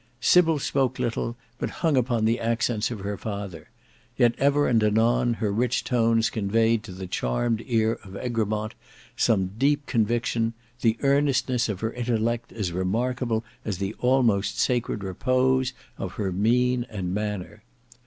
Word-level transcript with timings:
Sybil 0.19 0.57
spoke 0.57 0.97
little, 0.97 1.37
but 1.59 1.69
hung 1.85 1.95
upon 1.95 2.25
the 2.25 2.39
accents 2.39 2.89
of 2.89 3.01
her 3.01 3.17
father; 3.17 3.69
yet 4.17 4.33
ever 4.39 4.67
and 4.67 4.83
anon 4.83 5.35
her 5.35 5.51
rich 5.51 5.83
tones 5.83 6.31
conveyed 6.31 6.81
to 6.85 6.91
the 6.91 7.05
charmed 7.05 7.61
ear 7.67 7.99
of 8.03 8.15
Egremont 8.15 8.73
some 9.15 9.51
deep 9.59 9.85
conviction, 9.85 10.55
the 10.81 10.97
earnestness 11.03 11.69
of 11.69 11.81
her 11.81 11.93
intellect 11.93 12.51
as 12.51 12.71
remarkable 12.71 13.43
as 13.63 13.77
the 13.77 13.93
almost 13.99 14.57
sacred 14.59 15.03
repose 15.03 15.71
of 15.99 16.13
her 16.13 16.31
mien 16.31 16.83
and 16.89 17.13
manner. 17.13 17.61